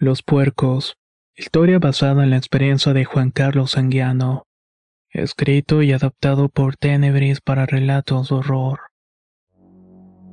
[0.00, 0.96] Los puercos.
[1.36, 4.42] Historia basada en la experiencia de Juan Carlos Anguiano.
[5.10, 8.80] Escrito y adaptado por Tenebris para relatos de horror.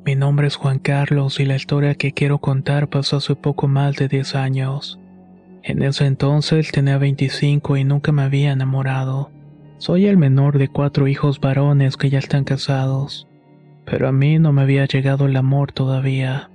[0.04, 3.98] Mi nombre es Juan Carlos y la historia que quiero contar pasó hace poco más
[3.98, 5.00] de 10 años.
[5.62, 9.30] En ese entonces tenía 25 y nunca me había enamorado.
[9.78, 13.28] Soy el menor de cuatro hijos varones que ya están casados.
[13.86, 16.51] Pero a mí no me había llegado el amor todavía.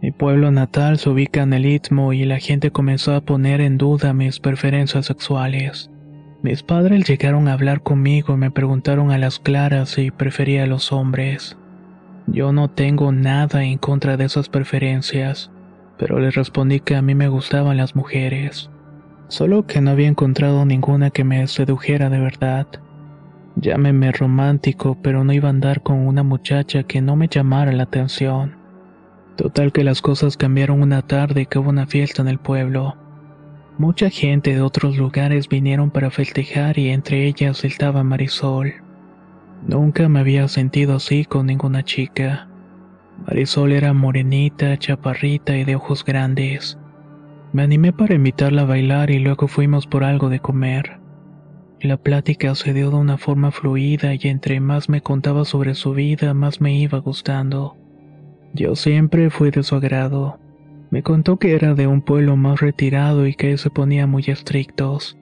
[0.00, 3.78] Mi pueblo natal se ubica en el Istmo y la gente comenzó a poner en
[3.78, 5.90] duda mis preferencias sexuales.
[6.40, 10.66] Mis padres llegaron a hablar conmigo y me preguntaron a las claras si prefería a
[10.68, 11.58] los hombres.
[12.28, 15.50] Yo no tengo nada en contra de esas preferencias,
[15.98, 18.70] pero les respondí que a mí me gustaban las mujeres,
[19.26, 22.68] solo que no había encontrado ninguna que me sedujera de verdad.
[23.56, 27.82] Llámeme romántico, pero no iba a andar con una muchacha que no me llamara la
[27.82, 28.57] atención.
[29.38, 32.96] Total que las cosas cambiaron una tarde que hubo una fiesta en el pueblo.
[33.78, 38.74] Mucha gente de otros lugares vinieron para festejar y entre ellas estaba Marisol.
[39.64, 42.48] Nunca me había sentido así con ninguna chica.
[43.28, 46.76] Marisol era morenita, chaparrita y de ojos grandes.
[47.52, 50.98] Me animé para invitarla a bailar y luego fuimos por algo de comer.
[51.80, 55.92] La plática se dio de una forma fluida y entre más me contaba sobre su
[55.92, 57.76] vida, más me iba gustando.
[58.54, 60.38] Yo siempre fui de su agrado.
[60.90, 65.18] Me contó que era de un pueblo más retirado y que se ponía muy estrictos.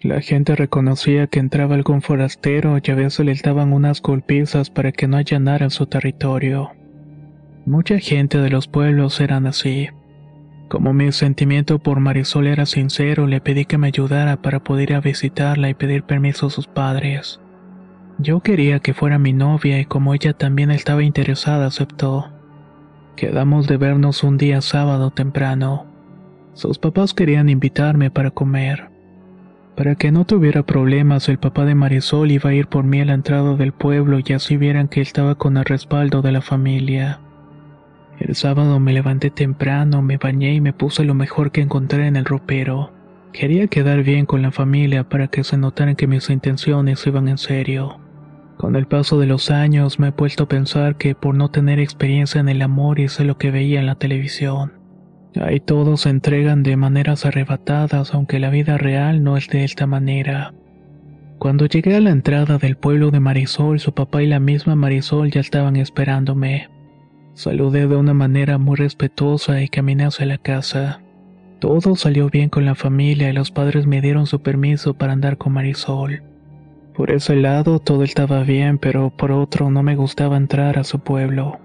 [0.00, 4.92] La gente reconocía que entraba algún forastero y a veces le daban unas golpizas para
[4.92, 6.70] que no allanaran su territorio.
[7.66, 9.88] Mucha gente de los pueblos eran así.
[10.68, 14.96] Como mi sentimiento por Marisol era sincero, le pedí que me ayudara para poder ir
[14.96, 17.40] a visitarla y pedir permiso a sus padres.
[18.18, 22.37] Yo quería que fuera mi novia y como ella también estaba interesada, aceptó.
[23.18, 25.86] Quedamos de vernos un día sábado temprano.
[26.52, 28.90] Sus papás querían invitarme para comer.
[29.74, 33.04] Para que no tuviera problemas, el papá de Marisol iba a ir por mí a
[33.04, 37.18] la entrada del pueblo y así vieran que estaba con el respaldo de la familia.
[38.20, 42.14] El sábado me levanté temprano, me bañé y me puse lo mejor que encontré en
[42.14, 42.92] el ropero.
[43.32, 47.38] Quería quedar bien con la familia para que se notaran que mis intenciones iban en
[47.38, 47.98] serio.
[48.58, 51.78] Con el paso de los años me he puesto a pensar que por no tener
[51.78, 54.72] experiencia en el amor hice lo que veía en la televisión.
[55.40, 59.86] Ahí todos se entregan de maneras arrebatadas, aunque la vida real no es de esta
[59.86, 60.54] manera.
[61.38, 65.30] Cuando llegué a la entrada del pueblo de Marisol, su papá y la misma Marisol
[65.30, 66.68] ya estaban esperándome.
[67.34, 71.00] Saludé de una manera muy respetuosa y caminé hacia la casa.
[71.60, 75.38] Todo salió bien con la familia y los padres me dieron su permiso para andar
[75.38, 76.22] con Marisol.
[76.98, 80.98] Por ese lado todo estaba bien, pero por otro no me gustaba entrar a su
[80.98, 81.60] pueblo.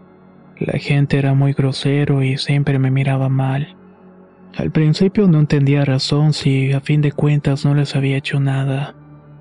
[0.60, 3.76] La gente era muy grosero y siempre me miraba mal.
[4.56, 8.94] Al principio no entendía razón si a fin de cuentas no les había hecho nada,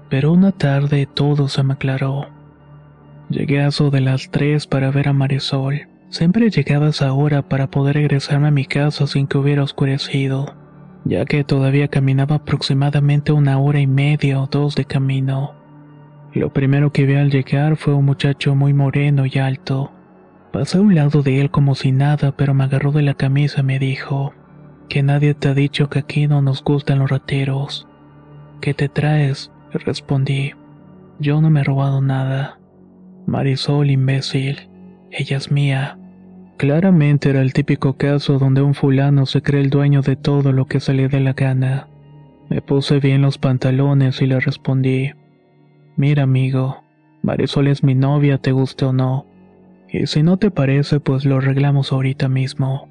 [0.08, 2.24] pero una tarde todo se me aclaró.
[3.28, 5.88] Llegué a eso de las tres para ver a Marisol.
[6.08, 10.54] Siempre llegaba esa hora para poder regresarme a mi casa sin que hubiera oscurecido,
[11.04, 15.60] ya que todavía caminaba aproximadamente una hora y media o dos de camino.
[16.34, 19.92] Lo primero que vi al llegar fue un muchacho muy moreno y alto.
[20.50, 23.60] Pasé a un lado de él como si nada, pero me agarró de la camisa
[23.60, 24.32] y me dijo,
[24.88, 27.86] que nadie te ha dicho que aquí no nos gustan los rateros.
[28.60, 29.50] ¿Qué te traes?
[29.72, 30.52] Respondí.
[31.18, 32.58] Yo no me he robado nada.
[33.26, 34.68] Marisol, imbécil.
[35.10, 35.98] Ella es mía.
[36.56, 40.66] Claramente era el típico caso donde un fulano se cree el dueño de todo lo
[40.66, 41.88] que se le dé la gana.
[42.48, 45.12] Me puse bien los pantalones y le respondí.
[45.96, 46.82] Mira, amigo,
[47.22, 49.26] Marisol es mi novia, te guste o no.
[49.88, 52.88] Y si no te parece, pues lo arreglamos ahorita mismo.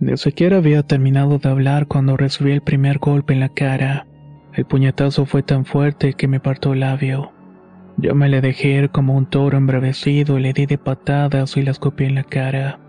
[0.00, 4.06] Ni siquiera había terminado de hablar cuando recibí el primer golpe en la cara.
[4.52, 7.32] El puñetazo fue tan fuerte que me partió el labio.
[7.96, 11.62] Yo me le dejé ir como un toro embravecido y le di de patadas y
[11.62, 12.80] la escupí en la cara.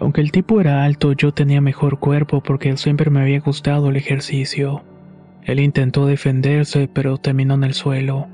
[0.00, 3.96] Aunque el tipo era alto, yo tenía mejor cuerpo porque siempre me había gustado el
[3.96, 4.84] ejercicio.
[5.44, 8.26] Él intentó defenderse, pero terminó en el suelo.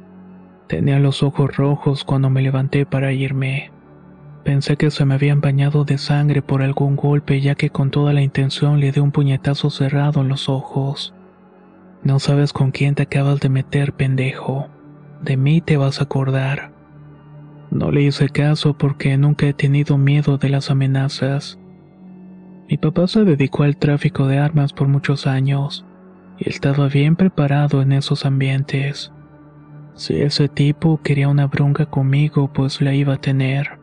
[0.73, 3.71] Tenía los ojos rojos cuando me levanté para irme.
[4.43, 8.15] Pensé que se me habían bañado de sangre por algún golpe ya que con toda
[8.15, 11.13] la intención le di un puñetazo cerrado en los ojos.
[12.03, 14.71] No sabes con quién te acabas de meter, pendejo.
[15.21, 16.73] De mí te vas a acordar.
[17.71, 21.59] No le hice caso porque nunca he tenido miedo de las amenazas.
[22.71, 25.85] Mi papá se dedicó al tráfico de armas por muchos años
[26.39, 29.13] y estaba bien preparado en esos ambientes.
[29.95, 33.79] Si ese tipo quería una bronca conmigo, pues la iba a tener.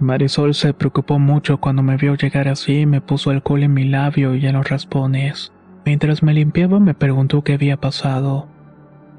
[0.00, 3.84] Marisol se preocupó mucho cuando me vio llegar así y me puso alcohol en mi
[3.84, 5.52] labio y en los raspones.
[5.84, 8.48] Mientras me limpiaba me preguntó qué había pasado.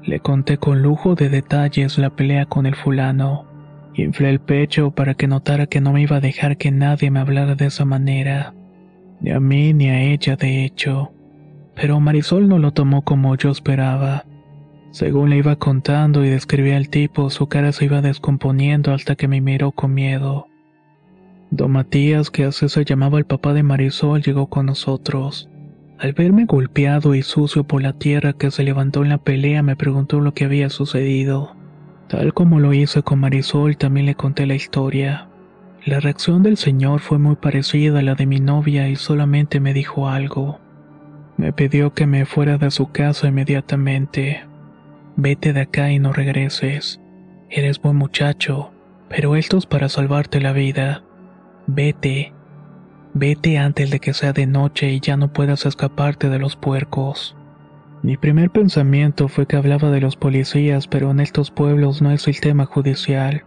[0.02, 3.46] Le conté con lujo de detalles la pelea con el fulano.
[3.94, 7.20] Inflé el pecho para que notara que no me iba a dejar que nadie me
[7.20, 8.52] hablara de esa manera.
[9.20, 11.12] Ni a mí ni a ella, de hecho.
[11.74, 14.24] Pero Marisol no lo tomó como yo esperaba.
[14.94, 19.26] Según le iba contando y describía al tipo, su cara se iba descomponiendo hasta que
[19.26, 20.46] me miró con miedo.
[21.50, 25.50] Don Matías, que así se llamaba el papá de Marisol, llegó con nosotros.
[25.98, 29.74] Al verme golpeado y sucio por la tierra que se levantó en la pelea, me
[29.74, 31.56] preguntó lo que había sucedido.
[32.06, 35.28] Tal como lo hice con Marisol, también le conté la historia.
[35.84, 39.74] La reacción del señor fue muy parecida a la de mi novia y solamente me
[39.74, 40.60] dijo algo.
[41.36, 44.53] Me pidió que me fuera de su casa inmediatamente.
[45.16, 47.00] Vete de acá y no regreses.
[47.48, 48.72] Eres buen muchacho,
[49.08, 51.04] pero esto es para salvarte la vida.
[51.68, 52.32] Vete.
[53.12, 57.36] Vete antes de que sea de noche y ya no puedas escaparte de los puercos.
[58.02, 62.26] Mi primer pensamiento fue que hablaba de los policías, pero en estos pueblos no es
[62.26, 63.44] el tema judicial.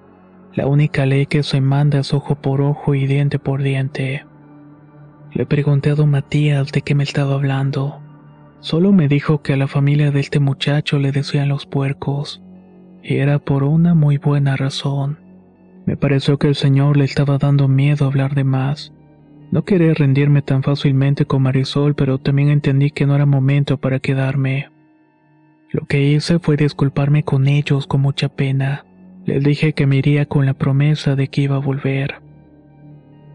[0.53, 4.25] La única ley que se manda es ojo por ojo y diente por diente.
[5.33, 8.01] Le pregunté a don Matías de qué me estaba hablando.
[8.59, 12.41] Solo me dijo que a la familia de este muchacho le decían los puercos,
[13.03, 15.19] y era por una muy buena razón.
[15.85, 18.91] Me pareció que el señor le estaba dando miedo hablar de más.
[19.51, 23.99] No quería rendirme tan fácilmente con Marisol, pero también entendí que no era momento para
[23.99, 24.69] quedarme.
[25.71, 28.85] Lo que hice fue disculparme con ellos con mucha pena.
[29.25, 32.15] Les dije que me iría con la promesa de que iba a volver.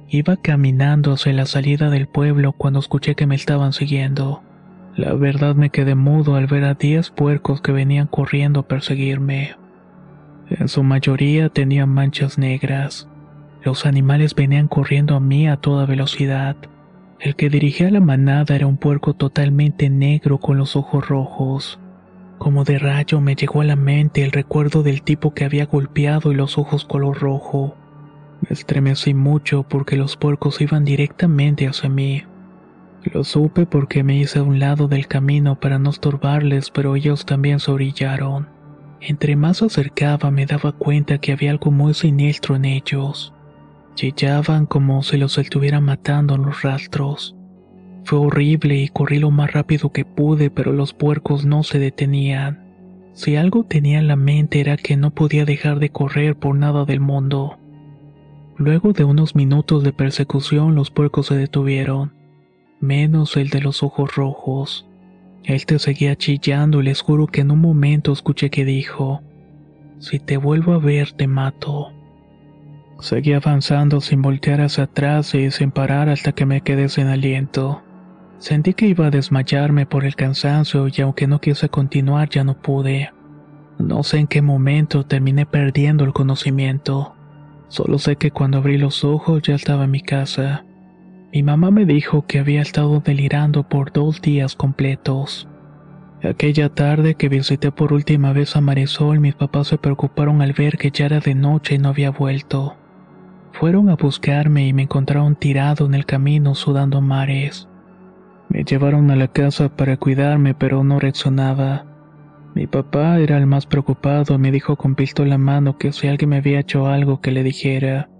[0.08, 4.42] Iba caminando hacia la salida del pueblo cuando escuché que me estaban siguiendo.
[4.96, 9.56] La verdad me quedé mudo al ver a diez puercos que venían corriendo a perseguirme.
[10.50, 13.08] En su mayoría tenían manchas negras.
[13.62, 16.56] Los animales venían corriendo a mí a toda velocidad.
[17.20, 21.80] El que dirigía la manada era un puerco totalmente negro con los ojos rojos.
[22.36, 26.32] Como de rayo me llegó a la mente el recuerdo del tipo que había golpeado
[26.32, 27.76] y los ojos color rojo.
[28.42, 32.24] Me estremecí mucho porque los puercos iban directamente hacia mí.
[33.04, 37.26] Lo supe porque me hice a un lado del camino para no estorbarles, pero ellos
[37.26, 38.48] también se orillaron.
[39.00, 43.34] Entre más se acercaba me daba cuenta que había algo muy siniestro en ellos.
[43.96, 47.34] Chillaban como si los estuvieran matando en los rastros.
[48.04, 52.62] Fue horrible y corrí lo más rápido que pude, pero los puercos no se detenían.
[53.12, 56.84] Si algo tenía en la mente era que no podía dejar de correr por nada
[56.84, 57.58] del mundo.
[58.56, 62.12] Luego de unos minutos de persecución los puercos se detuvieron,
[62.82, 64.86] menos el de los ojos rojos.
[65.44, 69.22] Él te seguía chillando y les juro que en un momento escuché que dijo,
[69.98, 71.92] Si te vuelvo a ver te mato.
[73.00, 77.82] Seguí avanzando sin voltear hacia atrás y sin parar hasta que me quedé sin aliento.
[78.38, 82.60] Sentí que iba a desmayarme por el cansancio y aunque no quise continuar ya no
[82.60, 83.10] pude.
[83.78, 87.14] No sé en qué momento terminé perdiendo el conocimiento.
[87.68, 90.64] Solo sé que cuando abrí los ojos ya estaba en mi casa.
[91.32, 95.48] Mi mamá me dijo que había estado delirando por dos días completos.
[96.22, 100.76] Aquella tarde que visité por última vez a Marisol, mis papás se preocuparon al ver
[100.76, 102.76] que ya era de noche y no había vuelto.
[103.52, 107.66] Fueron a buscarme y me encontraron tirado en el camino sudando mares.
[108.50, 111.86] Me llevaron a la casa para cuidarme, pero no reaccionaba.
[112.54, 116.08] Mi papá era el más preocupado y me dijo con pistola en mano que si
[116.08, 118.10] alguien me había hecho algo que le dijera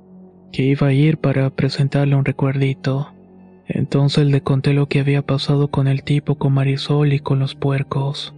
[0.52, 3.12] que iba a ir para presentarle un recuerdito.
[3.66, 7.54] Entonces le conté lo que había pasado con el tipo, con Marisol y con los
[7.54, 8.35] puercos.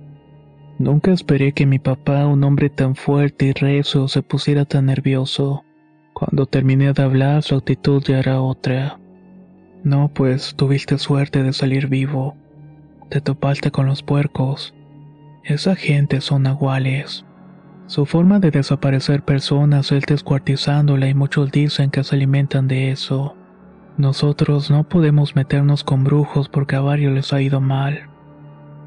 [0.79, 5.65] Nunca esperé que mi papá, un hombre tan fuerte y rezo, se pusiera tan nervioso.
[6.13, 8.99] Cuando terminé de hablar, su actitud ya era otra.
[9.83, 12.37] No, pues tuviste suerte de salir vivo.
[13.09, 14.75] Te topaste con los puercos.
[15.45, 17.25] Esa gente son nahuales.
[17.87, 23.37] Su forma de desaparecer personas es descuartizándola y muchos dicen que se alimentan de eso.
[23.99, 28.09] Nosotros no podemos meternos con brujos porque a varios les ha ido mal.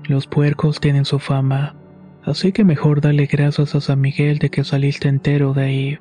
[0.06, 1.75] Los puercos tienen su fama,
[2.25, 6.00] así que mejor darle gracias a San Miguel de que saliste entero de ahí.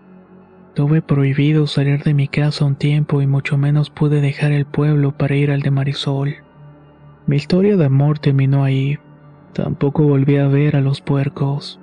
[0.74, 5.12] Tuve prohibido salir de mi casa un tiempo y mucho menos pude dejar el pueblo
[5.16, 6.36] para ir al de Marisol.
[7.26, 8.98] Mi historia de amor terminó ahí.
[9.52, 11.80] Tampoco volví a ver a los puercos.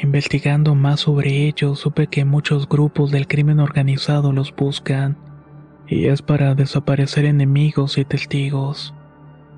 [0.00, 5.18] Investigando más sobre ellos, supe que muchos grupos del crimen organizado los buscan,
[5.88, 8.94] y es para desaparecer enemigos y testigos.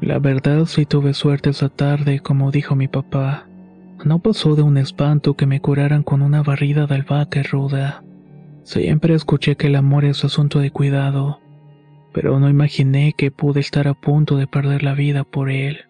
[0.01, 3.49] La verdad sí tuve suerte esa tarde, como dijo mi papá.
[4.03, 8.03] No pasó de un espanto que me curaran con una barrida de albahaca ruda.
[8.63, 11.41] Siempre escuché que el amor es asunto de cuidado,
[12.15, 15.90] pero no imaginé que pude estar a punto de perder la vida por él.